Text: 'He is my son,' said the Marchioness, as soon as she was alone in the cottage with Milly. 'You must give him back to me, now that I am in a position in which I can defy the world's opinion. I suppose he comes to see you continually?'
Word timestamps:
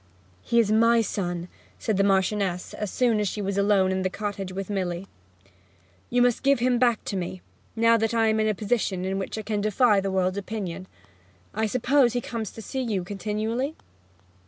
'He 0.41 0.59
is 0.59 0.71
my 0.71 1.01
son,' 1.01 1.47
said 1.77 1.95
the 1.95 2.03
Marchioness, 2.03 2.73
as 2.73 2.89
soon 2.89 3.19
as 3.19 3.27
she 3.27 3.39
was 3.39 3.55
alone 3.55 3.91
in 3.91 4.01
the 4.01 4.09
cottage 4.09 4.51
with 4.51 4.67
Milly. 4.67 5.05
'You 6.09 6.23
must 6.23 6.41
give 6.41 6.57
him 6.57 6.79
back 6.79 7.03
to 7.05 7.15
me, 7.15 7.43
now 7.75 7.97
that 7.97 8.11
I 8.15 8.25
am 8.25 8.39
in 8.39 8.47
a 8.47 8.55
position 8.55 9.05
in 9.05 9.19
which 9.19 9.37
I 9.37 9.43
can 9.43 9.61
defy 9.61 9.99
the 9.99 10.09
world's 10.09 10.39
opinion. 10.39 10.87
I 11.53 11.67
suppose 11.67 12.13
he 12.13 12.19
comes 12.21 12.49
to 12.53 12.63
see 12.63 12.81
you 12.81 13.03
continually?' 13.03 13.75